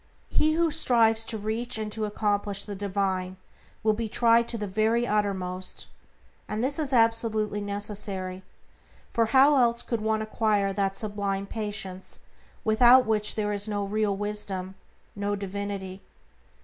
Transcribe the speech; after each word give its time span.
He 0.29 0.53
who 0.53 0.71
strives 0.71 1.23
to 1.25 1.37
reach 1.37 1.77
and 1.77 1.91
to 1.91 2.05
accomplish 2.05 2.65
the 2.65 2.73
divine 2.73 3.37
will 3.83 3.93
be 3.93 4.09
tried 4.09 4.47
to 4.47 4.57
the 4.57 4.65
very 4.65 5.05
uttermost; 5.05 5.85
and 6.47 6.63
this 6.63 6.79
is 6.79 6.91
absolutely 6.91 7.61
necessary, 7.61 8.41
for 9.13 9.27
how 9.27 9.57
else 9.57 9.83
could 9.83 10.01
one 10.01 10.23
acquire 10.23 10.73
that 10.73 10.95
sublime 10.95 11.45
patience 11.45 12.17
without 12.63 13.05
which 13.05 13.35
there 13.35 13.53
is 13.53 13.67
no 13.67 13.83
real 13.85 14.17
wisdom, 14.17 14.73
no 15.15 15.35
divinity? 15.35 16.01